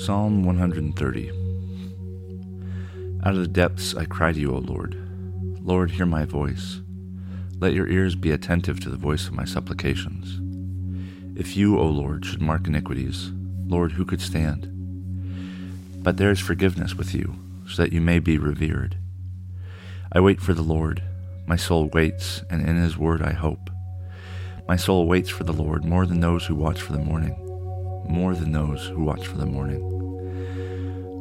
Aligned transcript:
Psalm 0.00 0.44
130 0.44 1.28
Out 3.22 3.34
of 3.34 3.40
the 3.40 3.46
depths 3.46 3.94
I 3.94 4.06
cry 4.06 4.32
to 4.32 4.40
you, 4.40 4.54
O 4.54 4.58
Lord. 4.58 4.96
Lord, 5.60 5.90
hear 5.90 6.06
my 6.06 6.24
voice. 6.24 6.80
Let 7.58 7.74
your 7.74 7.86
ears 7.86 8.14
be 8.14 8.30
attentive 8.30 8.80
to 8.80 8.88
the 8.88 8.96
voice 8.96 9.26
of 9.26 9.34
my 9.34 9.44
supplications. 9.44 10.40
If 11.38 11.54
you, 11.54 11.78
O 11.78 11.84
Lord, 11.84 12.24
should 12.24 12.40
mark 12.40 12.66
iniquities, 12.66 13.30
Lord, 13.66 13.92
who 13.92 14.06
could 14.06 14.22
stand? 14.22 14.70
But 16.02 16.16
there 16.16 16.30
is 16.30 16.40
forgiveness 16.40 16.94
with 16.94 17.14
you, 17.14 17.36
so 17.68 17.82
that 17.82 17.92
you 17.92 18.00
may 18.00 18.20
be 18.20 18.38
revered. 18.38 18.96
I 20.12 20.20
wait 20.20 20.40
for 20.40 20.54
the 20.54 20.62
Lord. 20.62 21.02
My 21.46 21.56
soul 21.56 21.90
waits, 21.92 22.42
and 22.48 22.66
in 22.66 22.76
his 22.76 22.96
word 22.96 23.20
I 23.20 23.34
hope. 23.34 23.68
My 24.66 24.76
soul 24.76 25.06
waits 25.06 25.28
for 25.28 25.44
the 25.44 25.52
Lord 25.52 25.84
more 25.84 26.06
than 26.06 26.20
those 26.20 26.46
who 26.46 26.54
watch 26.54 26.80
for 26.80 26.92
the 26.94 26.98
morning 26.98 27.49
more 28.10 28.34
than 28.34 28.52
those 28.52 28.88
who 28.88 29.04
watch 29.04 29.26
for 29.26 29.38
the 29.38 29.46
morning. 29.46 29.80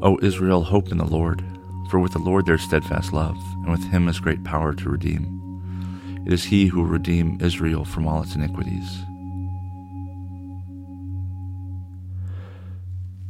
O 0.02 0.18
Israel, 0.22 0.64
hope 0.64 0.92
in 0.92 0.98
the 0.98 1.06
Lord, 1.06 1.44
for 1.90 2.00
with 2.00 2.14
the 2.14 2.20
Lord 2.20 2.46
there 2.46 2.56
is 2.56 2.62
steadfast 2.62 3.14
love, 3.14 3.38
and 3.64 3.72
with 3.72 3.92
him 3.92 4.08
is 4.08 4.20
great 4.20 4.44
power 4.44 4.74
to 4.74 4.90
redeem. 4.90 5.36
It 6.26 6.34
is 6.34 6.46
he 6.46 6.68
who 6.68 6.80
will 6.80 6.88
redeem 6.88 7.40
Israel 7.42 7.86
from 7.86 8.08
all 8.08 8.22
its 8.22 8.36
iniquities. 8.36 9.04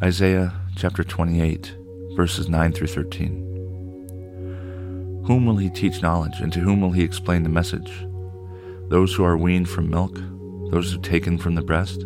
Isaiah 0.01 0.53
chapter 0.75 1.03
28, 1.03 1.75
verses 2.15 2.47
9 2.47 2.71
through 2.71 2.87
13. 2.87 5.23
Whom 5.25 5.45
will 5.45 5.57
he 5.57 5.69
teach 5.69 6.01
knowledge, 6.01 6.39
and 6.39 6.51
to 6.53 6.61
whom 6.61 6.81
will 6.81 6.91
he 6.91 7.03
explain 7.03 7.43
the 7.43 7.49
message? 7.49 7.91
Those 8.89 9.13
who 9.13 9.23
are 9.23 9.37
weaned 9.37 9.69
from 9.69 9.89
milk, 9.89 10.15
those 10.71 10.91
who 10.91 11.01
taken 11.01 11.37
from 11.37 11.55
the 11.55 11.61
breast? 11.61 12.03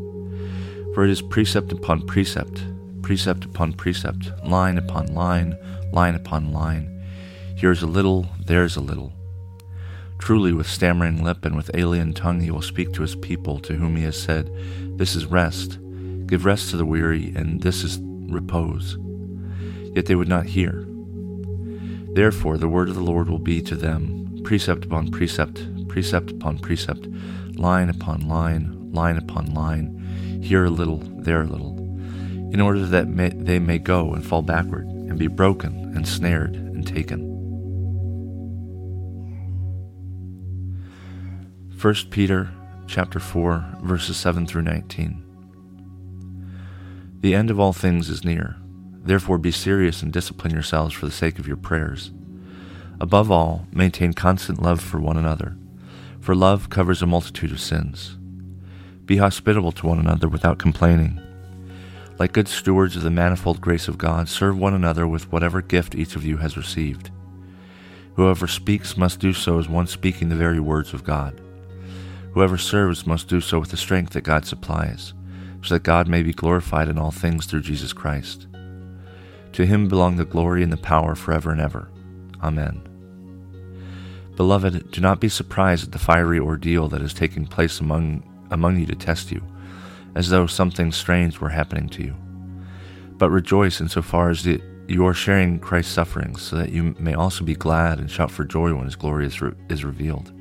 For 0.94 1.04
it 1.04 1.10
is 1.10 1.24
precept 1.24 1.72
upon 1.72 2.06
precept, 2.06 2.64
precept 3.02 3.46
upon 3.46 3.74
precept, 3.74 4.32
line 4.46 4.78
upon 4.78 5.08
line, 5.16 5.58
line 5.92 6.14
upon 6.14 6.54
line. 6.54 7.04
Here 7.58 7.72
is 7.72 7.82
a 7.82 7.88
little, 7.88 8.28
there 8.46 8.64
is 8.64 8.76
a 8.76 8.82
little. 8.82 9.12
Truly, 10.20 10.54
with 10.54 10.68
stammering 10.68 11.24
lip 11.24 11.46
and 11.46 11.56
with 11.56 11.72
alien 11.74 12.14
tongue, 12.14 12.42
he 12.42 12.52
will 12.52 12.62
speak 12.62 12.94
to 12.94 13.02
his 13.02 13.16
people, 13.16 13.60
to 13.62 13.74
whom 13.74 13.96
he 13.96 14.04
has 14.04 14.22
said, 14.22 14.52
This 14.98 15.16
is 15.16 15.26
rest. 15.26 15.80
Give 16.28 16.46
rest 16.46 16.70
to 16.70 16.78
the 16.78 16.86
weary, 16.86 17.34
and 17.36 17.62
this 17.62 17.84
is 17.84 18.00
repose. 18.32 18.98
Yet 19.96 20.06
they 20.06 20.16
would 20.16 20.30
not 20.30 20.46
hear. 20.46 20.88
Therefore, 22.14 22.60
the 22.60 22.70
word 22.70 22.90
of 22.90 22.96
the 22.96 23.02
Lord 23.02 23.30
will 23.30 23.40
be 23.40 23.62
to 23.64 23.76
them 23.76 24.42
precept 24.44 24.86
upon 24.86 25.10
precept, 25.10 25.88
precept 25.88 26.30
upon 26.30 26.60
precept, 26.60 27.08
line 27.56 27.90
upon 27.90 28.28
line, 28.28 28.92
line 28.94 29.18
upon 29.18 29.56
line 29.56 30.03
here 30.44 30.66
a 30.66 30.70
little, 30.70 30.98
there 30.98 31.42
a 31.42 31.46
little, 31.46 31.78
in 32.54 32.60
order 32.60 32.86
that 32.86 33.08
may, 33.08 33.30
they 33.30 33.60
may 33.60 33.80
go 33.80 34.14
and 34.14 34.26
fall 34.26 34.42
backward 34.42 34.86
and 34.86 35.18
be 35.18 35.28
broken 35.28 35.96
and 35.96 36.08
snared 36.08 36.56
and 36.56 36.86
taken. 36.86 37.32
1 41.82 41.96
Peter 42.12 42.52
chapter 42.88 43.20
4 43.20 43.78
verses 43.82 44.18
7 44.18 44.46
through 44.46 44.62
19. 44.62 45.24
The 47.22 47.34
end 47.34 47.50
of 47.50 47.60
all 47.60 47.74
things 47.74 48.10
is 48.10 48.24
near. 48.24 48.58
Therefore 49.04 49.38
be 49.38 49.52
serious 49.52 50.02
and 50.02 50.12
discipline 50.12 50.54
yourselves 50.54 50.94
for 50.94 51.06
the 51.06 51.12
sake 51.12 51.40
of 51.40 51.48
your 51.48 51.58
prayers. 51.58 52.12
Above 53.00 53.32
all, 53.32 53.68
maintain 53.72 54.14
constant 54.14 54.62
love 54.62 54.80
for 54.80 55.00
one 55.00 55.18
another, 55.18 55.58
for 56.20 56.36
love 56.36 56.70
covers 56.70 57.02
a 57.02 57.08
multitude 57.08 57.52
of 57.52 57.60
sins. 57.60 58.18
Be 59.06 59.18
hospitable 59.18 59.74
to 59.74 59.88
one 59.88 60.00
another 60.00 60.30
without 60.30 60.60
complaining. 60.60 61.20
Like 62.20 62.32
good 62.32 62.48
stewards 62.48 62.96
of 62.96 63.04
the 63.04 63.10
manifold 63.10 63.60
grace 63.60 63.88
of 63.88 63.98
God, 63.98 64.30
serve 64.30 64.58
one 64.58 64.74
another 64.74 65.08
with 65.08 65.32
whatever 65.32 65.62
gift 65.62 65.96
each 65.96 66.16
of 66.16 66.26
you 66.26 66.38
has 66.38 66.56
received. 66.56 67.12
Whoever 68.16 68.48
speaks 68.48 68.96
must 68.96 69.20
do 69.20 69.34
so 69.34 69.60
as 69.60 69.68
one 69.68 69.88
speaking 69.88 70.30
the 70.30 70.36
very 70.36 70.60
words 70.60 70.94
of 70.94 71.04
God. 71.04 71.42
Whoever 72.34 72.58
serves 72.58 73.06
must 73.06 73.28
do 73.28 73.42
so 73.42 73.60
with 73.60 73.72
the 73.72 73.78
strength 73.78 74.14
that 74.14 74.22
God 74.22 74.46
supplies, 74.46 75.14
so 75.64 75.76
that 75.76 75.84
God 75.84 76.08
may 76.08 76.24
be 76.24 76.34
glorified 76.34 76.88
in 76.88 76.98
all 76.98 77.12
things 77.12 77.46
through 77.46 77.62
Jesus 77.62 77.92
Christ. 77.92 78.48
To 79.54 79.66
him 79.66 79.88
belong 79.88 80.16
the 80.16 80.26
glory 80.26 80.64
and 80.64 80.72
the 80.72 80.78
power 80.78 81.16
forever 81.16 81.52
and 81.52 81.60
ever. 81.60 81.90
Amen. 82.42 82.82
Beloved, 84.36 84.92
do 84.92 85.02
not 85.02 85.20
be 85.20 85.30
surprised 85.30 85.86
at 85.86 85.92
the 85.92 86.00
fiery 86.00 86.40
ordeal 86.40 86.88
that 86.90 87.02
is 87.02 87.14
taking 87.14 87.46
place 87.46 87.80
among 87.80 88.24
among 88.54 88.80
you 88.80 88.86
to 88.86 88.96
test 88.96 89.32
you, 89.32 89.42
as 90.16 90.30
though 90.30 90.48
something 90.48 90.92
strange 90.92 91.40
were 91.40 91.50
happening 91.50 91.90
to 91.90 92.04
you. 92.04 92.16
But 93.18 93.32
rejoice 93.32 93.82
insofar 93.82 94.30
as 94.30 94.44
the, 94.44 94.62
you 94.88 95.06
are 95.06 95.14
sharing 95.14 95.60
Christ's 95.60 95.94
sufferings, 95.94 96.42
so 96.42 96.56
that 96.58 96.72
you 96.72 96.96
may 97.00 97.16
also 97.16 97.44
be 97.44 97.56
glad 97.56 98.00
and 98.00 98.10
shout 98.10 98.32
for 98.32 98.46
joy 98.46 98.74
when 98.74 98.86
his 98.86 98.96
glory 98.96 99.26
is, 99.26 99.42
re- 99.42 99.54
is 99.70 99.84
revealed. 99.84 100.32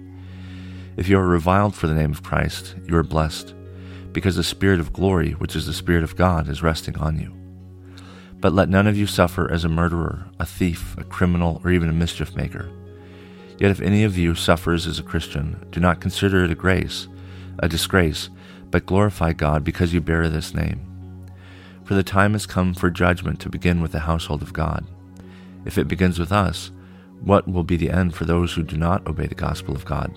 If 0.97 1.09
you 1.09 1.19
are 1.19 1.27
reviled 1.27 1.75
for 1.75 1.87
the 1.87 1.95
name 1.95 2.13
of 2.13 2.23
Christ, 2.23 2.77
you 2.87 2.97
are 2.97 3.03
blessed, 3.03 3.55
because 4.13 4.37
the 4.37 4.45
Spirit 4.45 4.79
of 4.79 4.93
glory, 4.93 5.33
which 5.33 5.57
is 5.57 5.67
the 5.67 5.73
Spirit 5.73 6.05
of 6.05 6.17
God, 6.17 6.49
is 6.49 6.63
resting 6.63 6.99
on 6.99 7.19
you. 7.19 7.35
But 8.41 8.53
let 8.53 8.69
none 8.69 8.87
of 8.87 8.99
you 8.99 9.07
suffer 9.07 9.51
as 9.51 9.65
a 9.65 9.71
murderer, 9.71 10.27
a 10.39 10.45
thief, 10.45 10.97
a 10.99 11.05
criminal, 11.05 11.63
or 11.65 11.71
even 11.71 11.89
a 11.89 11.95
mischief 11.95 12.37
maker. 12.37 12.69
Yet 13.59 13.71
if 13.71 13.81
any 13.81 14.05
of 14.05 14.19
you 14.19 14.35
suffers 14.35 14.87
as 14.87 14.99
a 14.99 15.05
Christian, 15.05 15.65
do 15.71 15.81
not 15.81 16.01
consider 16.01 16.45
it 16.45 16.51
a 16.51 16.57
grace 16.57 17.07
a 17.63 17.69
disgrace, 17.69 18.29
but 18.71 18.85
glorify 18.85 19.33
God 19.33 19.65
because 19.65 19.95
you 19.95 20.01
bear 20.01 20.29
this 20.29 20.53
name. 20.53 20.89
For 21.85 21.95
the 21.95 22.03
time 22.03 22.33
has 22.33 22.45
come 22.45 22.75
for 22.75 22.91
judgment 22.91 23.41
to 23.41 23.49
begin 23.49 23.81
with 23.81 23.93
the 23.93 24.01
household 24.01 24.43
of 24.43 24.53
God. 24.53 24.85
If 25.65 25.79
it 25.79 25.89
begins 25.89 26.19
with 26.19 26.33
us, 26.33 26.71
what 27.21 27.47
will 27.47 27.63
be 27.63 27.77
the 27.77 27.91
end 27.91 28.15
for 28.15 28.25
those 28.25 28.53
who 28.53 28.63
do 28.63 28.77
not 28.77 29.07
obey 29.07 29.27
the 29.27 29.35
gospel 29.35 29.75
of 29.75 29.85
God? 29.85 30.13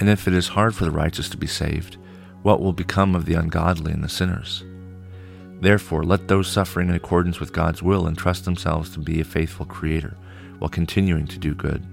And 0.00 0.08
if 0.08 0.26
it 0.26 0.34
is 0.34 0.48
hard 0.48 0.74
for 0.74 0.84
the 0.84 0.90
righteous 0.90 1.28
to 1.30 1.36
be 1.36 1.46
saved, 1.46 1.96
what 2.42 2.60
will 2.60 2.72
become 2.72 3.14
of 3.14 3.24
the 3.24 3.34
ungodly 3.34 3.92
and 3.92 4.02
the 4.02 4.08
sinners? 4.08 4.64
Therefore, 5.60 6.02
let 6.02 6.26
those 6.26 6.48
suffering 6.48 6.88
in 6.88 6.94
accordance 6.94 7.38
with 7.38 7.52
God's 7.52 7.82
will 7.82 8.08
entrust 8.08 8.44
themselves 8.44 8.90
to 8.90 8.98
be 8.98 9.20
a 9.20 9.24
faithful 9.24 9.64
Creator 9.64 10.16
while 10.58 10.68
continuing 10.68 11.26
to 11.28 11.38
do 11.38 11.54
good. 11.54 11.86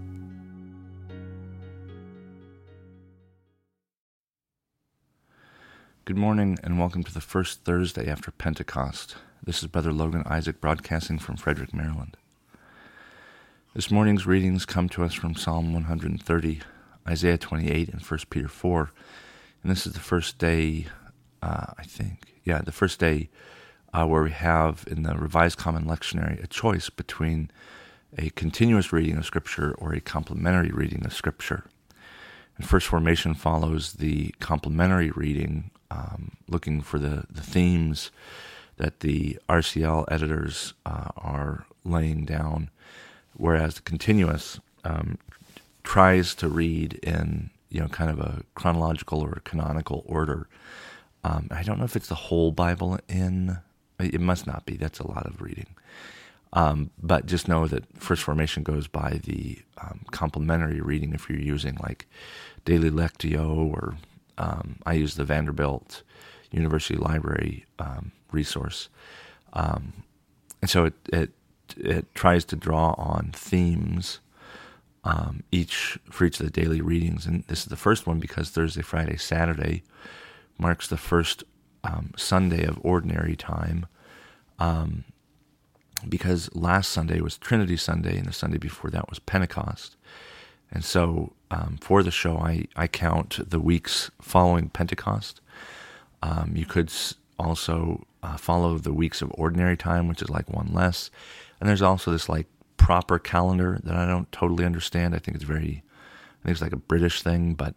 Good 6.03 6.17
morning 6.17 6.57
and 6.63 6.79
welcome 6.79 7.03
to 7.03 7.13
the 7.13 7.21
first 7.21 7.63
Thursday 7.63 8.09
after 8.09 8.31
Pentecost. 8.31 9.17
This 9.43 9.61
is 9.61 9.67
Brother 9.67 9.93
Logan 9.93 10.23
Isaac 10.25 10.59
broadcasting 10.59 11.19
from 11.19 11.37
Frederick, 11.37 11.75
Maryland. 11.75 12.17
This 13.75 13.91
morning's 13.91 14.25
readings 14.25 14.65
come 14.65 14.89
to 14.89 15.03
us 15.03 15.13
from 15.13 15.35
Psalm 15.35 15.73
130, 15.73 16.61
Isaiah 17.07 17.37
28, 17.37 17.89
and 17.89 18.01
1 18.01 18.19
Peter 18.31 18.47
4. 18.47 18.91
And 19.61 19.71
this 19.71 19.85
is 19.85 19.93
the 19.93 19.99
first 19.99 20.39
day, 20.39 20.87
uh, 21.43 21.67
I 21.77 21.83
think, 21.83 22.33
yeah, 22.43 22.61
the 22.61 22.71
first 22.71 22.99
day 22.99 23.29
uh, 23.93 24.07
where 24.07 24.23
we 24.23 24.31
have 24.31 24.83
in 24.87 25.03
the 25.03 25.13
Revised 25.13 25.59
Common 25.59 25.85
Lectionary 25.85 26.43
a 26.43 26.47
choice 26.47 26.89
between 26.89 27.51
a 28.17 28.31
continuous 28.31 28.91
reading 28.91 29.17
of 29.17 29.25
Scripture 29.27 29.75
or 29.77 29.93
a 29.93 30.01
complementary 30.01 30.71
reading 30.71 31.05
of 31.05 31.13
Scripture. 31.13 31.65
And 32.57 32.67
First 32.67 32.87
Formation 32.87 33.35
follows 33.35 33.93
the 33.93 34.33
complementary 34.39 35.11
reading 35.11 35.69
um, 35.91 36.31
looking 36.47 36.81
for 36.81 36.97
the, 36.97 37.25
the 37.29 37.41
themes 37.41 38.09
that 38.77 39.01
the 39.01 39.37
RCL 39.47 40.05
editors 40.09 40.73
uh, 40.85 41.09
are 41.17 41.65
laying 41.83 42.25
down, 42.25 42.69
whereas 43.35 43.75
the 43.75 43.81
continuous 43.81 44.59
um, 44.83 45.17
tries 45.83 46.33
to 46.35 46.47
read 46.47 46.93
in 47.03 47.51
you 47.69 47.79
know 47.79 47.87
kind 47.87 48.09
of 48.09 48.19
a 48.19 48.43
chronological 48.55 49.19
or 49.21 49.41
canonical 49.43 50.03
order. 50.07 50.47
Um, 51.23 51.47
I 51.51 51.61
don't 51.61 51.77
know 51.77 51.85
if 51.85 51.95
it's 51.95 52.07
the 52.09 52.15
whole 52.15 52.51
Bible 52.51 52.97
in. 53.07 53.59
It 53.99 54.21
must 54.21 54.47
not 54.47 54.65
be. 54.65 54.77
That's 54.77 54.99
a 54.99 55.07
lot 55.07 55.27
of 55.27 55.41
reading. 55.41 55.67
Um, 56.53 56.89
but 57.01 57.27
just 57.27 57.47
know 57.47 57.67
that 57.67 57.85
First 57.97 58.23
Formation 58.23 58.63
goes 58.63 58.87
by 58.87 59.21
the 59.23 59.59
um, 59.77 60.01
complementary 60.11 60.81
reading 60.81 61.13
if 61.13 61.29
you're 61.29 61.39
using 61.39 61.77
like 61.81 62.07
Daily 62.65 62.89
Lectio 62.89 63.55
or 63.55 63.95
um, 64.37 64.77
I 64.85 64.93
use 64.93 65.15
the 65.15 65.25
Vanderbilt 65.25 66.03
University 66.51 66.95
Library 66.95 67.65
um, 67.79 68.11
resource. 68.31 68.89
Um, 69.53 70.03
and 70.61 70.69
so 70.69 70.85
it, 70.85 70.93
it 71.11 71.31
it 71.77 72.13
tries 72.13 72.43
to 72.45 72.55
draw 72.55 72.93
on 72.97 73.31
themes 73.33 74.19
um, 75.03 75.43
each 75.51 75.97
for 76.09 76.25
each 76.25 76.39
of 76.39 76.45
the 76.45 76.51
daily 76.51 76.81
readings, 76.81 77.25
and 77.25 77.43
this 77.47 77.59
is 77.59 77.65
the 77.65 77.75
first 77.75 78.05
one 78.05 78.19
because 78.19 78.49
Thursday, 78.49 78.81
Friday, 78.81 79.17
Saturday 79.17 79.83
marks 80.57 80.87
the 80.87 80.97
first 80.97 81.43
um, 81.83 82.11
Sunday 82.15 82.63
of 82.65 82.79
ordinary 82.83 83.35
time. 83.35 83.87
Um, 84.59 85.05
because 86.07 86.53
last 86.55 86.89
Sunday 86.89 87.21
was 87.21 87.37
Trinity 87.37 87.77
Sunday, 87.77 88.17
and 88.17 88.27
the 88.27 88.33
Sunday 88.33 88.57
before 88.57 88.89
that 88.91 89.09
was 89.09 89.19
Pentecost. 89.19 89.97
And 90.71 90.83
so 90.83 91.33
um, 91.51 91.77
for 91.81 92.01
the 92.01 92.11
show, 92.11 92.37
I, 92.37 92.65
I 92.77 92.87
count 92.87 93.49
the 93.49 93.59
weeks 93.59 94.09
following 94.21 94.69
Pentecost. 94.69 95.41
Um, 96.23 96.53
you 96.55 96.65
could 96.65 96.91
also 97.37 98.07
uh, 98.23 98.37
follow 98.37 98.77
the 98.77 98.93
weeks 98.93 99.21
of 99.21 99.31
ordinary 99.35 99.75
time, 99.75 100.07
which 100.07 100.21
is 100.21 100.29
like 100.29 100.49
one 100.49 100.71
less. 100.73 101.11
And 101.59 101.67
there's 101.67 101.81
also 101.81 102.11
this 102.11 102.29
like 102.29 102.47
proper 102.77 103.19
calendar 103.19 103.79
that 103.83 103.95
I 103.95 104.05
don't 104.05 104.31
totally 104.31 104.63
understand. 104.63 105.13
I 105.13 105.19
think 105.19 105.35
it's 105.35 105.43
very, 105.43 105.83
I 106.39 106.45
think 106.45 106.53
it's 106.53 106.61
like 106.61 106.71
a 106.71 106.77
British 106.77 107.21
thing, 107.21 107.53
but 107.53 107.75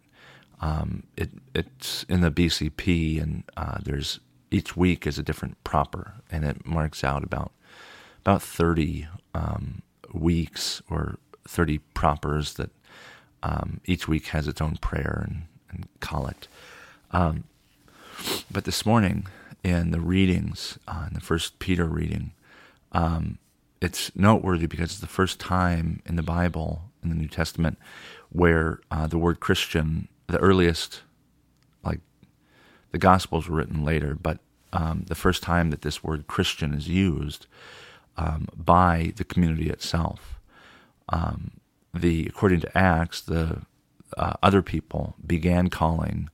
um, 0.61 1.03
it 1.17 1.31
it's 1.53 2.03
in 2.07 2.21
the 2.21 2.31
BCP, 2.31 3.21
and 3.21 3.43
uh, 3.57 3.79
there's 3.83 4.21
each 4.51 4.77
week 4.77 5.05
is 5.05 5.19
a 5.19 5.23
different 5.23 5.61
proper, 5.65 6.13
and 6.31 6.45
it 6.45 6.65
marks 6.65 7.03
out 7.03 7.25
about 7.25 7.51
about 8.21 8.41
30 8.41 9.07
um, 9.33 9.81
weeks 10.13 10.81
or 10.89 11.17
30 11.47 11.79
propers 11.93 12.53
that 12.53 12.71
um, 13.43 13.79
each 13.85 14.07
week 14.07 14.27
has 14.27 14.47
its 14.47 14.61
own 14.61 14.77
prayer 14.77 15.25
and, 15.27 15.43
and 15.69 15.87
collect. 15.99 16.47
Um, 17.11 17.45
but 18.49 18.65
this 18.65 18.85
morning 18.85 19.27
in 19.63 19.91
the 19.91 19.99
readings, 19.99 20.77
uh, 20.87 21.05
in 21.07 21.13
the 21.13 21.21
first 21.21 21.59
Peter 21.59 21.85
reading, 21.85 22.31
um, 22.91 23.37
it's 23.81 24.15
noteworthy 24.15 24.67
because 24.67 24.91
it's 24.91 24.99
the 24.99 25.07
first 25.07 25.39
time 25.39 26.01
in 26.05 26.15
the 26.15 26.23
Bible, 26.23 26.83
in 27.03 27.09
the 27.09 27.15
New 27.15 27.27
Testament, 27.27 27.77
where 28.29 28.79
uh, 28.89 29.07
the 29.07 29.17
word 29.17 29.39
Christian, 29.39 30.07
the 30.27 30.39
earliest, 30.39 31.01
like 31.83 31.99
the 32.91 32.97
Gospels 32.97 33.47
were 33.47 33.57
written 33.57 33.83
later, 33.83 34.15
but 34.15 34.39
um, 34.73 35.05
the 35.07 35.15
first 35.15 35.43
time 35.43 35.69
that 35.69 35.81
this 35.81 36.03
word 36.03 36.27
Christian 36.27 36.73
is 36.73 36.89
used 36.89 37.47
um, 38.17 38.47
by 38.55 39.13
the 39.15 39.23
community 39.23 39.69
itself. 39.69 40.39
Um, 41.09 41.51
the 41.95 42.27
according 42.27 42.61
to 42.61 42.77
Acts, 42.77 43.21
the 43.21 43.61
uh, 44.17 44.33
other 44.43 44.61
people 44.61 45.15
began 45.25 45.69
calling 45.69 46.29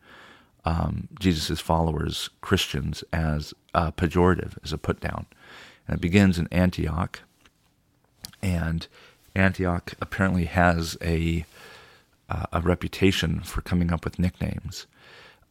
um, 0.66 1.08
Jesus' 1.20 1.60
followers 1.60 2.30
Christians 2.42 3.04
as 3.12 3.54
a 3.74 3.92
pejorative, 3.92 4.58
as 4.64 4.74
a 4.74 4.78
put 4.78 5.00
down, 5.00 5.26
and 5.88 5.98
it 5.98 6.02
begins 6.02 6.38
in 6.38 6.48
Antioch. 6.52 7.22
And 8.42 8.88
Antioch 9.36 9.94
apparently 10.02 10.46
has 10.46 10.98
a 11.02 11.46
uh, 12.30 12.46
a 12.54 12.62
reputation 12.62 13.42
for 13.42 13.62
coming 13.62 13.92
up 13.92 14.06
with 14.06 14.18
nicknames, 14.18 14.88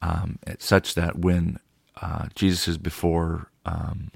um, 0.00 0.38
such 0.58 0.94
that 0.94 1.18
when 1.18 1.58
uh, 2.00 2.28
Jesus 2.34 2.66
is 2.66 2.78
before 2.78 3.50
um, 3.66 4.10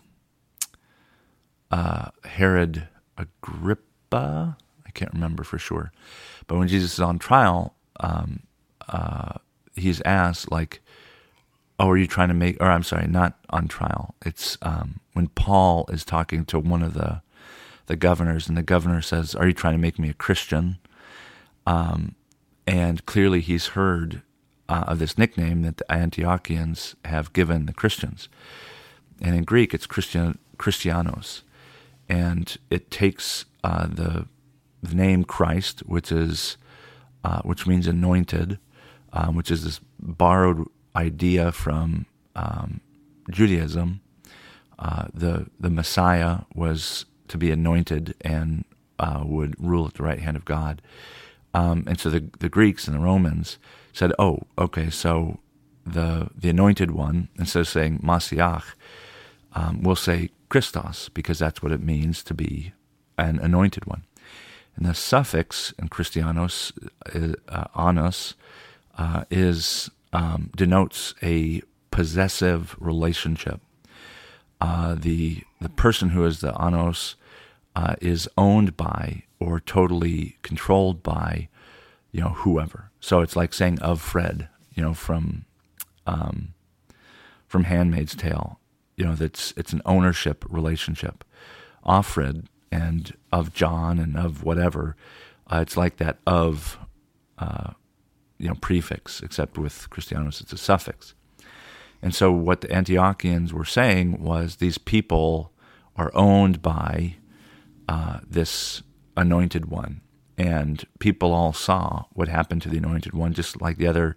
uh, 1.71 2.11
Herod 2.25 2.89
Agrippa. 3.19 4.57
Can't 4.95 5.13
remember 5.13 5.45
for 5.45 5.59
sure, 5.59 5.93
but 6.47 6.57
when 6.57 6.69
Jesus 6.69 6.95
is 6.95 7.01
on 7.01 7.19
trial, 7.19 7.75
um, 8.01 8.41
uh, 8.89 9.35
he's 9.75 10.01
asked 10.03 10.51
like, 10.51 10.81
"Oh, 11.79 11.91
are 11.91 11.97
you 11.97 12.07
trying 12.07 12.29
to 12.29 12.35
make?" 12.35 12.57
Or 12.61 12.71
I'm 12.71 12.83
sorry, 12.83 13.07
not 13.07 13.39
on 13.51 13.69
trial. 13.69 14.15
It's 14.25 14.57
um, 14.63 15.01
when 15.13 15.29
Paul 15.29 15.87
is 15.91 16.05
talking 16.05 16.45
to 16.47 16.59
one 16.59 16.83
of 16.83 16.95
the 16.95 17.23
the 17.87 17.97
governors, 17.97 18.49
and 18.49 18.57
the 18.57 18.63
governor 18.63 19.03
says, 19.03 19.35
"Are 19.35 19.47
you 19.47 19.53
trying 19.53 19.75
to 19.75 19.81
make 19.81 19.99
me 19.99 20.09
a 20.09 20.15
Christian?" 20.15 20.79
Um, 21.67 22.15
and 22.67 23.05
clearly, 23.07 23.41
he's 23.41 23.69
heard 23.69 24.23
uh, 24.69 24.85
of 24.89 24.99
this 24.99 25.19
nickname 25.19 25.63
that 25.63 25.79
the 25.79 25.85
Antiochians 25.91 26.95
have 27.05 27.33
given 27.33 27.67
the 27.67 27.75
Christians, 27.75 28.29
and 29.21 29.35
in 29.35 29.45
Greek, 29.45 29.75
it's 29.75 29.87
Christian 29.87 30.39
Christianos 30.57 31.43
and 32.09 32.57
it 32.71 32.91
takes 32.91 33.45
uh, 33.63 33.87
the, 33.87 34.27
the 34.85 34.95
name 34.95 35.25
Christ, 35.25 35.81
which 35.81 36.13
is 36.13 36.57
uh, 37.25 37.41
which 37.43 37.67
means 37.67 37.87
anointed, 37.87 38.59
um, 39.13 39.35
which 39.35 39.51
is 39.51 39.65
this 39.65 39.81
borrowed 39.99 40.67
idea 40.95 41.53
from 41.53 42.07
um, 42.37 42.81
Judaism. 43.31 44.01
Uh, 44.79 45.07
the 45.15 45.47
the 45.59 45.71
Messiah 45.71 46.41
was 46.55 47.07
to 47.29 47.39
be 47.39 47.51
anointed 47.51 48.15
and 48.21 48.65
uh, 48.99 49.23
would 49.25 49.55
rule 49.59 49.87
at 49.87 49.95
the 49.95 50.03
right 50.03 50.21
hand 50.21 50.37
of 50.37 50.45
God, 50.45 50.83
um, 51.55 51.85
and 51.87 51.99
so 51.99 52.11
the 52.11 52.25
the 52.39 52.49
Greeks 52.49 52.87
and 52.87 52.97
the 52.97 53.01
Romans 53.03 53.59
said, 53.93 54.13
"Oh, 54.19 54.41
okay, 54.59 54.91
so 54.91 55.41
the 55.87 56.29
the 56.37 56.51
anointed 56.51 56.91
one 56.91 57.29
instead 57.39 57.61
of 57.61 57.69
saying 57.69 58.01
Masiach, 58.01 58.65
um, 59.55 59.83
we'll 59.83 59.97
say 59.97 60.31
Christos, 60.49 61.09
because 61.09 61.39
that's 61.39 61.63
what 61.63 61.73
it 61.73 61.83
means 61.83 62.23
to 62.25 62.35
be 62.35 62.73
an 63.19 63.39
anointed 63.39 63.87
one. 63.87 64.05
And 64.77 64.87
the 64.87 64.95
suffix 64.95 65.73
in 65.79 65.89
Christianos, 65.89 66.73
uh, 67.15 67.35
uh, 67.49 67.67
anos, 67.77 68.35
uh, 68.99 69.25
is 69.31 69.91
um, 70.13 70.51
denotes 70.57 71.15
a 71.23 71.63
possessive 71.91 72.77
relationship. 72.79 73.61
Uh, 74.61 74.95
the 74.95 75.43
the 75.61 75.69
person 75.69 76.11
who 76.11 76.25
is 76.25 76.41
the 76.41 76.55
anos 76.61 77.17
uh, 77.77 77.95
is 78.01 78.29
owned 78.37 78.77
by 78.77 79.25
or 79.39 79.61
totally 79.61 80.37
controlled 80.43 81.03
by, 81.03 81.49
you 82.13 82.21
know, 82.21 82.31
whoever. 82.31 82.91
So 83.01 83.21
it's 83.21 83.37
like 83.37 83.53
saying 83.53 83.81
of 83.81 84.01
Fred, 84.01 84.49
you 84.75 84.83
know, 84.83 84.95
from 84.95 85.45
um, 86.07 86.55
from 87.47 87.65
Handmaid's 87.65 88.15
Tale 88.15 88.59
you 88.97 89.05
know, 89.05 89.15
that's 89.15 89.53
it's 89.57 89.73
an 89.73 89.83
ownership 89.85 90.45
relationship. 90.49 91.25
Offred 91.85 92.47
and 92.75 93.15
of 93.31 93.55
John 93.55 93.99
and 93.99 94.17
of 94.17 94.43
whatever, 94.43 94.97
uh, 95.51 95.61
it's 95.61 95.77
like 95.77 95.99
that 95.99 96.19
of, 96.27 96.79
uh, 97.39 97.71
you 98.39 98.49
know, 98.49 98.57
prefix, 98.61 99.23
except 99.23 99.57
with 99.57 99.89
Christianos 99.91 100.41
it's 100.41 100.53
a 100.53 100.59
suffix. 100.59 101.15
And 102.03 102.15
so 102.15 102.33
what 102.33 102.61
the 102.61 102.69
Antiochians 102.69 103.53
were 103.53 103.65
saying 103.65 104.21
was 104.21 104.57
these 104.57 104.79
people 104.79 105.53
are 105.97 106.11
owned 106.15 106.61
by 106.61 107.17
uh, 107.89 108.19
this 108.29 108.83
anointed 109.17 109.67
one. 109.67 110.01
And 110.37 110.85
people 110.99 111.33
all 111.33 111.53
saw 111.53 112.07
what 112.13 112.29
happened 112.29 112.63
to 112.63 112.69
the 112.69 112.79
anointed 112.79 113.15
one, 113.15 113.33
just 113.33 113.63
like 113.63 113.77
the 113.77 113.87
other 113.87 114.17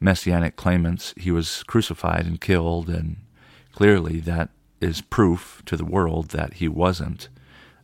messianic 0.00 0.56
claimants. 0.56 1.12
He 1.18 1.30
was 1.30 1.62
crucified 1.64 2.24
and 2.24 2.40
killed 2.40 2.88
and 2.88 3.16
clearly 3.72 4.20
that 4.20 4.48
is 4.80 5.02
proof 5.02 5.62
to 5.66 5.76
the 5.76 5.84
world 5.84 6.30
that 6.30 6.54
he 6.54 6.66
wasn't 6.66 7.28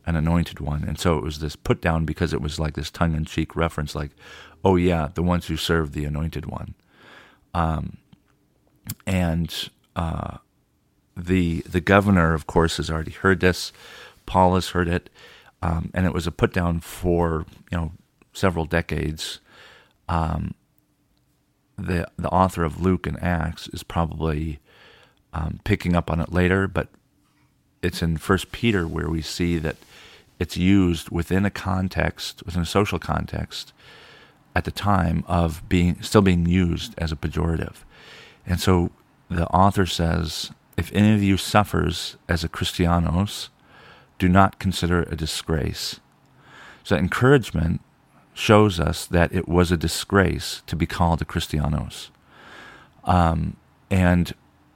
an 0.07 0.15
anointed 0.15 0.59
one. 0.59 0.83
And 0.85 0.97
so 0.97 1.17
it 1.17 1.23
was 1.23 1.39
this 1.39 1.55
put 1.55 1.81
down 1.81 2.05
because 2.05 2.33
it 2.33 2.41
was 2.41 2.59
like 2.59 2.73
this 2.73 2.89
tongue 2.89 3.13
in 3.13 3.25
cheek 3.25 3.55
reference, 3.55 3.93
like, 3.93 4.11
oh, 4.65 4.77
yeah, 4.77 5.09
the 5.13 5.21
ones 5.21 5.47
who 5.47 5.57
serve 5.57 5.91
the 5.91 6.05
anointed 6.05 6.47
one. 6.47 6.73
Um, 7.53 7.97
and 9.05 9.69
uh, 9.95 10.37
the 11.15 11.61
the 11.61 11.81
governor, 11.81 12.33
of 12.33 12.47
course, 12.47 12.77
has 12.77 12.89
already 12.89 13.11
heard 13.11 13.41
this. 13.41 13.73
Paul 14.25 14.55
has 14.55 14.69
heard 14.69 14.87
it, 14.87 15.09
um, 15.61 15.91
and 15.93 16.05
it 16.05 16.13
was 16.13 16.27
a 16.27 16.31
put 16.31 16.53
down 16.53 16.79
for 16.79 17.45
you 17.71 17.77
know 17.77 17.91
several 18.33 18.65
decades. 18.65 19.39
Um, 20.07 20.53
the 21.77 22.09
the 22.17 22.29
author 22.29 22.63
of 22.63 22.81
Luke 22.81 23.07
and 23.07 23.21
Acts 23.21 23.67
is 23.69 23.83
probably 23.83 24.59
um, 25.33 25.59
picking 25.65 25.95
up 25.95 26.09
on 26.09 26.19
it 26.21 26.31
later, 26.31 26.67
but 26.67 26.87
it's 27.81 28.01
in 28.01 28.17
First 28.17 28.51
Peter 28.51 28.87
where 28.87 29.09
we 29.09 29.21
see 29.21 29.57
that 29.57 29.77
it's 30.39 30.57
used 30.57 31.09
within 31.09 31.45
a 31.45 31.49
context, 31.49 32.43
within 32.45 32.61
a 32.61 32.65
social 32.65 32.99
context, 32.99 33.73
at 34.55 34.65
the 34.65 34.71
time 34.71 35.23
of 35.27 35.67
being 35.69 36.01
still 36.01 36.21
being 36.21 36.45
used 36.45 36.93
as 36.97 37.11
a 37.11 37.15
pejorative. 37.15 37.83
And 38.45 38.59
so 38.59 38.91
the 39.29 39.47
author 39.47 39.85
says, 39.85 40.51
if 40.77 40.91
any 40.93 41.13
of 41.13 41.23
you 41.23 41.37
suffers 41.37 42.17
as 42.27 42.43
a 42.43 42.49
Christianos, 42.49 43.49
do 44.19 44.29
not 44.29 44.59
consider 44.59 45.01
it 45.01 45.13
a 45.13 45.15
disgrace. 45.15 45.99
So 46.83 46.95
encouragement 46.95 47.81
shows 48.33 48.79
us 48.79 49.05
that 49.07 49.33
it 49.33 49.47
was 49.47 49.71
a 49.71 49.77
disgrace 49.77 50.61
to 50.67 50.75
be 50.75 50.85
called 50.85 51.21
a 51.21 51.25
Christianos. 51.25 52.09
Um, 53.03 53.57
and 53.89 54.33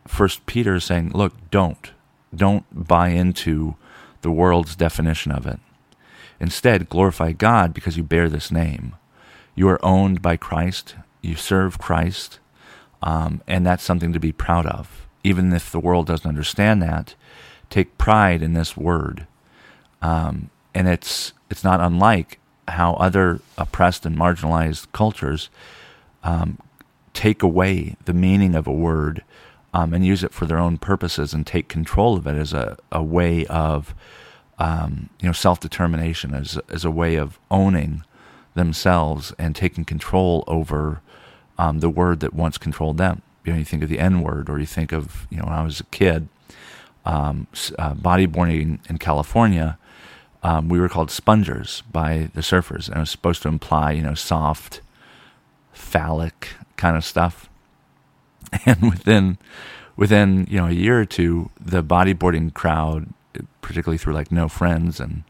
First 0.08 0.46
Peter 0.46 0.76
is 0.76 0.84
saying, 0.84 1.12
look, 1.12 1.34
don't. 1.52 1.92
Don't 2.36 2.66
buy 2.88 3.10
into 3.10 3.76
the 4.22 4.32
world's 4.32 4.76
definition 4.76 5.32
of 5.32 5.46
it. 5.46 5.60
Instead, 6.40 6.90
glorify 6.90 7.32
God 7.32 7.74
because 7.74 7.98
you 7.98 8.04
bear 8.04 8.30
this 8.30 8.52
name. 8.52 8.96
You 9.56 9.68
are 9.70 9.84
owned 9.86 10.22
by 10.22 10.38
Christ, 10.38 10.96
you 11.22 11.36
serve 11.36 11.78
Christ, 11.78 12.40
um, 13.04 13.42
and 13.48 13.66
that's 13.66 13.84
something 13.84 14.14
to 14.14 14.20
be 14.20 14.32
proud 14.32 14.66
of. 14.66 15.08
Even 15.24 15.54
if 15.54 15.72
the 15.72 15.80
world 15.80 16.08
doesn't 16.08 16.28
understand 16.28 16.82
that, 16.82 17.16
take 17.70 17.98
pride 17.98 18.42
in 18.42 18.54
this 18.54 18.76
word. 18.76 19.28
Um, 20.02 20.50
and 20.74 20.88
it's 20.88 21.34
it's 21.50 21.64
not 21.64 21.80
unlike 21.80 22.40
how 22.68 22.94
other 22.94 23.42
oppressed 23.58 24.06
and 24.06 24.18
marginalized 24.18 24.88
cultures 24.94 25.50
um, 26.24 26.58
take 27.14 27.44
away 27.44 27.98
the 28.06 28.14
meaning 28.14 28.56
of 28.56 28.68
a 28.68 28.74
word 28.74 29.24
um, 29.74 29.94
and 29.94 30.06
use 30.06 30.24
it 30.24 30.34
for 30.34 30.46
their 30.46 30.58
own 30.58 30.78
purposes 30.78 31.34
and 31.34 31.46
take 31.46 31.68
control 31.68 32.18
of 32.18 32.28
it 32.28 32.36
as 32.36 32.54
a, 32.54 32.78
a 32.92 33.02
way 33.02 33.46
of 33.46 33.94
um, 34.60 35.10
you 35.20 35.28
know 35.28 35.34
self 35.34 35.60
determination 35.60 36.34
as 36.34 36.60
as 36.70 36.86
a 36.86 36.92
way 36.92 37.16
of 37.16 37.40
owning 37.50 38.04
themselves 38.54 39.34
and 39.38 39.56
taking 39.56 39.86
control 39.86 40.44
over 40.48 41.02
um, 41.58 41.80
the 41.80 41.90
word 41.90 42.20
that 42.20 42.34
once 42.34 42.58
controlled 42.58 42.98
them. 42.98 43.22
You 43.46 43.54
know, 43.54 43.60
you 43.60 43.66
think 43.66 43.84
of 43.84 43.90
the 43.90 44.00
N 44.00 44.22
word, 44.22 44.50
or 44.50 44.60
you 44.60 44.66
think 44.66 44.92
of 44.92 45.28
you 45.30 45.38
know 45.38 45.46
when 45.46 45.54
I 45.54 45.64
was 45.64 45.80
a 45.80 45.86
kid, 45.86 46.28
um, 47.06 47.48
uh, 47.80 47.94
bodyboarding 47.94 48.80
in 48.90 48.98
California. 48.98 49.78
Um, 50.44 50.70
we 50.70 50.80
were 50.80 50.90
called 50.90 51.12
spongers 51.12 51.84
by 51.92 52.32
the 52.34 52.42
surfers, 52.42 52.88
and 52.88 52.98
it 52.98 53.02
was 53.02 53.12
supposed 53.12 53.44
to 53.44 53.48
imply 53.48 53.92
you 53.92 54.02
know 54.02 54.16
soft, 54.16 54.82
phallic 55.72 56.50
kind 56.78 56.98
of 56.98 57.06
stuff. 57.06 57.48
And 58.66 58.90
within 58.90 59.38
within 59.96 60.46
you 60.50 60.58
know 60.58 60.68
a 60.68 60.72
year 60.72 61.00
or 61.00 61.06
two, 61.06 61.50
the 61.60 61.84
bodyboarding 61.84 62.54
crowd 62.54 63.14
particularly 63.62 63.98
through 63.98 64.14
like 64.14 64.32
No 64.32 64.48
Friends 64.48 65.00
and 65.00 65.24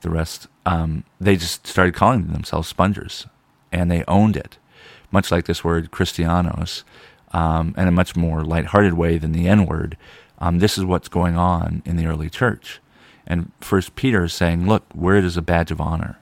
the 0.00 0.10
rest, 0.10 0.48
um, 0.64 1.04
they 1.20 1.36
just 1.36 1.66
started 1.66 1.94
calling 1.94 2.28
themselves 2.28 2.68
spongers, 2.68 3.26
and 3.72 3.90
they 3.90 4.04
owned 4.06 4.36
it, 4.36 4.58
much 5.10 5.30
like 5.30 5.46
this 5.46 5.64
word 5.64 5.90
Christianos, 5.90 6.84
um, 7.32 7.74
in 7.76 7.88
a 7.88 7.92
much 7.92 8.16
more 8.16 8.42
lighthearted 8.42 8.94
way 8.94 9.18
than 9.18 9.32
the 9.32 9.48
N 9.48 9.66
word. 9.66 9.96
Um, 10.38 10.58
this 10.58 10.76
is 10.76 10.84
what's 10.84 11.08
going 11.08 11.36
on 11.36 11.82
in 11.86 11.96
the 11.96 12.06
early 12.06 12.28
church, 12.28 12.80
and 13.26 13.52
First 13.60 13.96
Peter 13.96 14.24
is 14.24 14.34
saying, 14.34 14.66
look, 14.66 14.92
word 14.94 15.24
is 15.24 15.36
a 15.36 15.42
badge 15.42 15.70
of 15.70 15.80
honor. 15.80 16.18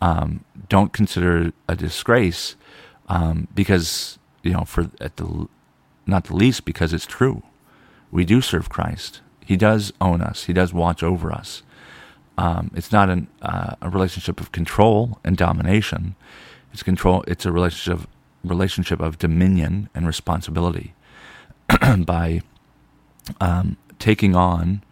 Um, 0.00 0.44
don't 0.68 0.92
consider 0.92 1.48
it 1.48 1.54
a 1.68 1.76
disgrace, 1.76 2.56
um, 3.08 3.46
because 3.54 4.18
you 4.42 4.52
know, 4.52 4.64
for 4.64 4.90
at 5.00 5.16
the 5.16 5.48
not 6.06 6.24
the 6.24 6.36
least, 6.36 6.64
because 6.64 6.92
it's 6.92 7.06
true. 7.06 7.42
We 8.10 8.24
do 8.24 8.40
serve 8.40 8.68
Christ 8.68 9.20
he 9.44 9.56
does 9.56 9.92
own 10.00 10.22
us. 10.22 10.44
He 10.44 10.52
does 10.52 10.72
watch 10.72 11.02
over 11.02 11.32
us. 11.32 11.62
Um, 12.38 12.70
it's 12.74 12.92
not 12.92 13.10
an, 13.10 13.28
uh, 13.42 13.74
a 13.82 13.90
relationship 13.90 14.40
of 14.40 14.52
control 14.52 15.18
and 15.24 15.36
domination. 15.36 16.14
It's 16.72 16.82
control. 16.82 17.24
It's 17.26 17.44
a 17.44 17.52
relationship 17.52 18.08
relationship 18.44 18.98
of 18.98 19.18
dominion 19.18 19.88
and 19.94 20.06
responsibility. 20.06 20.94
By 21.98 22.40
um, 23.40 23.76
taking 24.00 24.34
on 24.34 24.82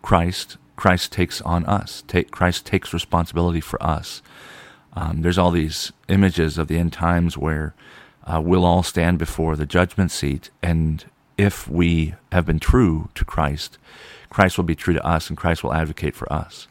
Christ, 0.00 0.58
Christ 0.76 1.10
takes 1.10 1.40
on 1.40 1.64
us. 1.66 2.04
Take, 2.06 2.30
Christ 2.30 2.66
takes 2.66 2.92
responsibility 2.92 3.60
for 3.60 3.82
us. 3.82 4.22
Um, 4.92 5.22
there's 5.22 5.38
all 5.38 5.50
these 5.50 5.92
images 6.08 6.56
of 6.56 6.68
the 6.68 6.78
end 6.78 6.92
times 6.92 7.36
where 7.36 7.74
uh, 8.30 8.40
we'll 8.40 8.64
all 8.64 8.82
stand 8.82 9.18
before 9.18 9.56
the 9.56 9.66
judgment 9.66 10.10
seat, 10.10 10.50
and 10.62 11.04
if 11.36 11.66
we 11.66 12.14
have 12.30 12.46
been 12.46 12.60
true 12.60 13.08
to 13.14 13.24
Christ, 13.24 13.78
Christ 14.28 14.56
will 14.56 14.64
be 14.64 14.76
true 14.76 14.94
to 14.94 15.04
us 15.04 15.28
and 15.28 15.36
Christ 15.36 15.64
will 15.64 15.74
advocate 15.74 16.14
for 16.14 16.30
us. 16.32 16.68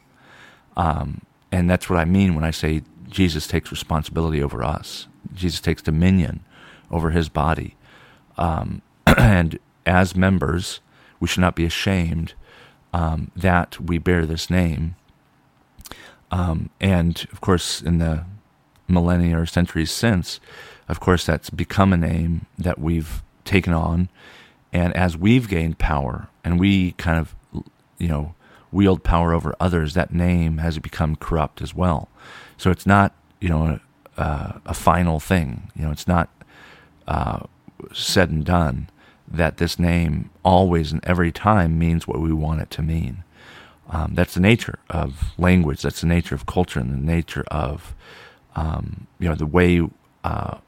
Um, 0.76 1.22
and 1.52 1.68
that's 1.68 1.90
what 1.90 1.98
I 1.98 2.04
mean 2.04 2.34
when 2.34 2.44
I 2.44 2.50
say 2.50 2.82
Jesus 3.08 3.46
takes 3.46 3.70
responsibility 3.70 4.42
over 4.42 4.62
us. 4.62 5.08
Jesus 5.34 5.60
takes 5.60 5.82
dominion 5.82 6.44
over 6.90 7.10
his 7.10 7.28
body. 7.28 7.76
Um, 8.38 8.80
and 9.06 9.58
as 9.84 10.16
members, 10.16 10.80
we 11.18 11.28
should 11.28 11.40
not 11.40 11.56
be 11.56 11.66
ashamed 11.66 12.34
um, 12.94 13.30
that 13.36 13.78
we 13.80 13.98
bear 13.98 14.24
this 14.24 14.48
name. 14.48 14.94
Um, 16.30 16.70
and 16.80 17.26
of 17.32 17.40
course, 17.40 17.82
in 17.82 17.98
the 17.98 18.24
millennia 18.90 19.38
or 19.38 19.46
centuries 19.46 19.90
since, 19.90 20.40
of 20.88 21.00
course, 21.00 21.24
that's 21.24 21.50
become 21.50 21.92
a 21.92 21.96
name 21.96 22.46
that 22.58 22.78
we've 22.78 23.22
taken 23.44 23.72
on 23.72 24.08
and 24.72 24.94
as 24.96 25.16
we've 25.16 25.48
gained 25.48 25.78
power 25.78 26.28
and 26.44 26.60
we 26.60 26.92
kind 26.92 27.18
of, 27.18 27.34
you 27.98 28.08
know, 28.08 28.34
wield 28.72 29.02
power 29.02 29.32
over 29.32 29.54
others, 29.58 29.94
that 29.94 30.12
name 30.12 30.58
has 30.58 30.78
become 30.78 31.16
corrupt 31.16 31.60
as 31.60 31.74
well. 31.74 32.08
So 32.56 32.70
it's 32.70 32.86
not, 32.86 33.14
you 33.40 33.48
know, 33.48 33.80
a, 34.16 34.60
a 34.66 34.74
final 34.74 35.18
thing. 35.18 35.72
You 35.74 35.86
know, 35.86 35.90
it's 35.90 36.06
not 36.06 36.28
uh, 37.08 37.40
said 37.92 38.30
and 38.30 38.44
done 38.44 38.88
that 39.26 39.56
this 39.56 39.78
name 39.78 40.30
always 40.44 40.92
and 40.92 41.04
every 41.04 41.32
time 41.32 41.78
means 41.78 42.06
what 42.06 42.20
we 42.20 42.32
want 42.32 42.60
it 42.60 42.70
to 42.70 42.82
mean. 42.82 43.24
Um, 43.88 44.14
that's 44.14 44.34
the 44.34 44.40
nature 44.40 44.78
of 44.88 45.32
language. 45.36 45.82
That's 45.82 46.00
the 46.00 46.06
nature 46.06 46.36
of 46.36 46.46
culture 46.46 46.78
and 46.78 46.92
the 46.92 46.96
nature 46.96 47.44
of, 47.50 47.94
um, 48.60 49.06
you 49.18 49.28
know, 49.28 49.34
the 49.34 49.46
way 49.46 49.80
uh, 50.22 50.58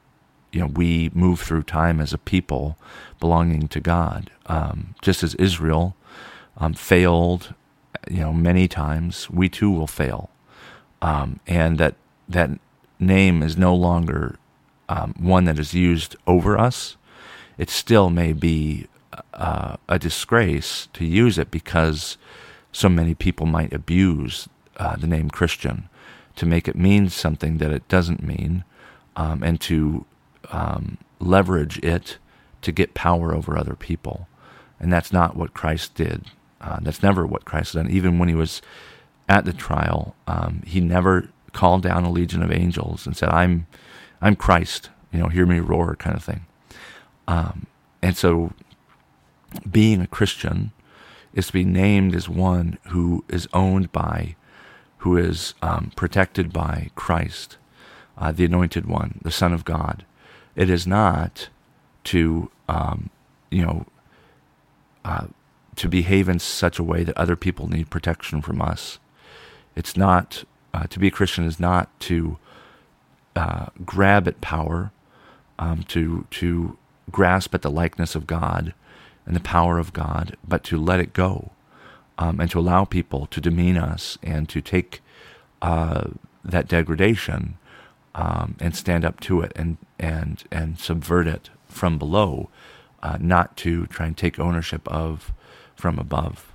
you 0.51 0.61
know 0.61 0.67
we 0.67 1.11
move 1.15 1.41
through 1.41 1.65
time 1.65 2.01
as 2.01 2.13
a 2.13 2.19
people 2.19 2.77
belonging 3.21 3.69
to 3.69 3.81
God. 3.81 4.31
Um, 4.47 4.95
just 5.03 5.23
as 5.23 5.35
Israel 5.35 5.95
um, 6.57 6.73
failed, 6.75 7.55
you 8.11 8.21
know, 8.21 8.33
many 8.33 8.67
times, 8.67 9.29
we 9.31 9.49
too 9.49 9.71
will 9.71 9.87
fail, 9.87 10.31
um, 11.03 11.41
and 11.47 11.79
that 11.79 11.97
that 12.29 12.51
name 12.99 13.43
is 13.43 13.57
no 13.59 13.75
longer 13.75 14.37
um, 14.89 15.15
one 15.19 15.45
that 15.45 15.59
is 15.59 15.75
used 15.75 16.17
over 16.27 16.59
us. 16.59 16.97
It 17.59 17.69
still 17.69 18.09
may 18.09 18.33
be 18.33 18.87
uh, 19.35 19.77
a 19.87 19.99
disgrace 19.99 20.89
to 20.95 21.05
use 21.05 21.37
it 21.39 21.51
because 21.51 22.17
so 22.73 22.89
many 22.89 23.15
people 23.15 23.45
might 23.45 23.75
abuse 23.75 24.49
uh, 24.79 24.97
the 24.97 25.07
name 25.07 25.29
Christian 25.29 25.91
to 26.37 26.47
make 26.47 26.69
it 26.69 26.77
mean 26.77 27.09
something 27.09 27.59
that 27.59 27.73
it 27.73 27.87
doesn't 27.89 28.23
mean, 28.23 28.65
um, 29.17 29.43
and 29.43 29.61
to 29.63 30.05
um, 30.51 30.99
leverage 31.21 31.79
it 31.79 32.19
to 32.63 32.73
get 32.73 32.95
power 32.95 33.35
over 33.35 33.57
other 33.57 33.75
people. 33.75 34.29
And 34.81 34.93
that's 34.93 35.13
not 35.13 35.37
what 35.37 35.55
Christ 35.55 35.95
did. 35.95 36.27
Uh, 36.61 36.79
that's 36.81 37.03
never 37.03 37.27
what 37.27 37.45
Christ 37.45 37.75
did. 37.75 37.91
Even 37.91 38.19
when 38.19 38.29
he 38.29 38.35
was 38.35 38.63
at 39.29 39.45
the 39.45 39.53
trial, 39.53 40.15
um, 40.27 40.63
he 40.67 40.81
never 40.81 41.29
called 41.53 41.83
down 41.83 42.05
a 42.05 42.11
legion 42.11 42.43
of 42.43 42.51
angels 42.53 43.07
and 43.07 43.17
said, 43.17 43.29
"I'm, 43.29 43.67
I'm 44.21 44.37
Christ." 44.37 44.91
You 45.13 45.21
know, 45.21 45.29
hear 45.29 45.47
me 45.47 45.61
roar, 45.61 45.95
kind 45.97 46.17
of 46.17 46.25
thing. 46.25 46.47
Um, 47.29 47.67
and 48.01 48.17
so, 48.17 48.53
being 49.71 50.01
a 50.01 50.07
Christian 50.07 50.73
is 51.35 51.49
to 51.49 51.53
be 51.53 51.65
named 51.65 52.15
as 52.15 52.29
one 52.29 52.79
who 52.89 53.25
is 53.29 53.49
owned 53.53 53.93
by, 53.93 54.37
who 55.03 55.17
is 55.17 55.55
um, 55.63 55.91
protected 55.97 56.53
by 56.53 56.89
Christ, 56.95 57.57
uh, 58.17 58.31
the 58.31 58.45
Anointed 58.45 58.87
One, 58.87 59.19
the 59.23 59.33
Son 59.33 59.53
of 59.53 59.65
God. 59.65 60.05
It 60.55 60.71
is 60.71 60.87
not 60.87 61.49
to, 62.05 62.53
um, 62.69 63.11
you 63.51 63.67
know, 63.67 63.87
uh, 65.05 65.27
to 65.75 65.89
behave 65.89 66.29
in 66.29 66.39
such 66.39 66.79
a 66.79 66.85
way 66.85 67.03
that 67.03 67.19
other 67.19 67.35
people 67.35 67.67
need 67.67 67.91
protection 67.91 68.43
from 68.43 68.63
us. 68.63 69.01
It's 69.75 69.97
not, 69.97 70.45
uh, 70.73 70.87
to 70.87 71.01
be 71.01 71.09
a 71.09 71.11
Christian 71.11 71.47
is 71.47 71.59
not 71.59 71.89
to 72.03 72.39
uh, 73.35 73.67
grab 73.85 74.29
at 74.29 74.41
power, 74.41 74.93
um, 75.59 75.83
to, 75.89 76.29
to 76.31 76.79
grasp 77.11 77.57
at 77.57 77.63
the 77.63 77.71
likeness 77.73 78.15
of 78.15 78.29
God 78.29 78.73
and 79.27 79.35
the 79.35 79.41
power 79.41 79.81
of 79.81 79.93
God, 79.93 80.37
but 80.47 80.63
to 80.65 80.77
let 80.77 81.01
it 81.01 81.13
go 81.13 81.51
um, 82.19 82.41
and 82.41 82.51
to 82.51 82.59
allow 82.59 82.85
people 82.85 83.27
to 83.27 83.41
demean 83.41 83.77
us 83.77 84.19
and 84.23 84.49
to 84.49 84.61
take 84.61 85.01
uh, 85.61 86.09
that 86.45 86.69
degradation 86.69 87.57
um, 88.15 88.57
and 88.61 88.77
stand 88.77 89.05
up 89.05 89.21
to 89.21 89.41
it 89.41 89.53
and 89.57 89.79
and 89.99 90.45
and 90.51 90.79
subvert 90.79 91.27
it 91.27 91.51
from 91.67 91.99
below, 91.99 92.51
uh, 93.03 93.17
not 93.21 93.57
to 93.57 93.87
try 93.87 94.07
and 94.07 94.17
take 94.17 94.39
ownership 94.39 94.87
of 94.89 95.33
from 95.75 95.99
above. 95.99 96.53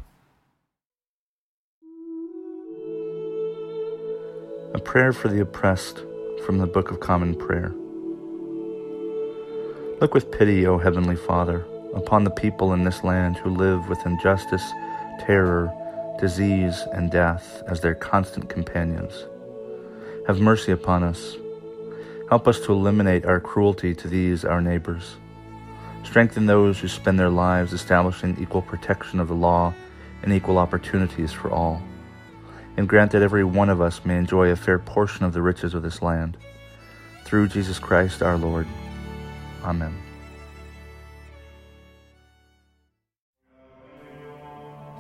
A 4.74 4.80
prayer 4.80 5.12
for 5.12 5.28
the 5.28 5.42
oppressed 5.42 6.04
from 6.46 6.60
the 6.60 6.68
Book 6.68 6.92
of 6.92 7.00
Common 7.00 7.36
Prayer. 7.36 7.74
Look 10.00 10.14
with 10.14 10.32
pity, 10.32 10.68
O 10.68 10.78
Heavenly 10.78 11.16
Father, 11.16 11.66
upon 11.96 12.24
the 12.24 12.30
people 12.30 12.74
in 12.74 12.84
this 12.84 13.04
land 13.04 13.38
who 13.38 13.50
live 13.50 13.90
with 13.90 14.06
injustice, 14.06 14.64
terror, 15.20 15.74
disease, 16.20 16.84
and 16.94 17.12
death 17.12 17.64
as 17.68 17.82
their 17.82 17.96
constant 17.96 18.50
companions. 18.50 19.26
Have 20.28 20.40
mercy 20.40 20.72
upon 20.72 21.04
us 21.04 21.38
Help 22.30 22.46
us 22.48 22.60
to 22.60 22.74
eliminate 22.74 23.26
our 23.26 23.40
cruelty 23.40 23.96
to 23.96 24.08
these, 24.08 24.44
our 24.44 24.62
neighbors. 24.62 25.16
Strengthen 26.04 26.46
those 26.46 26.78
who 26.80 26.88
spend 26.88 27.18
their 27.18 27.30
lives 27.30 27.72
establishing 27.72 28.38
equal 28.40 28.62
protection 28.62 29.20
of 29.20 29.30
the 29.30 29.34
law 29.34 29.74
and 30.24 30.34
equal 30.34 30.58
opportunities 30.58 31.32
for 31.32 31.50
all. 31.50 31.82
And 32.76 32.88
grant 32.88 33.12
that 33.12 33.22
every 33.22 33.46
one 33.46 33.70
of 33.70 33.82
us 33.82 34.04
may 34.04 34.18
enjoy 34.18 34.50
a 34.50 34.56
fair 34.56 34.78
portion 34.78 35.26
of 35.26 35.34
the 35.34 35.42
riches 35.42 35.74
of 35.74 35.84
this 35.84 36.02
land. 36.02 36.38
Through 37.24 37.48
Jesus 37.48 37.80
Christ 37.80 38.22
our 38.22 38.38
Lord. 38.38 38.68
Amen. 39.64 40.07